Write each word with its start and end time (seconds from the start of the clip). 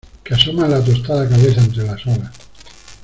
que 0.23 0.33
asoman 0.33 0.71
la 0.71 0.83
tostada 0.83 1.29
cabeza 1.29 1.61
entre 1.61 1.83
las 1.83 2.03
olas 2.07 2.31